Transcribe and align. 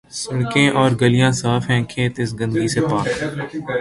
سڑکیں 0.21 0.69
اورگلیاں 0.79 1.31
صاف 1.41 1.63
ہیں، 1.69 1.83
کھیت 1.91 2.13
اس 2.21 2.29
گندگی 2.39 2.67
سے 2.73 2.81
پاک۔ 2.89 3.05